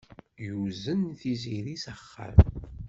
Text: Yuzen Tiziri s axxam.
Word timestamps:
Yuzen 0.45 1.01
Tiziri 1.19 1.75
s 1.83 1.85
axxam. 1.93 2.37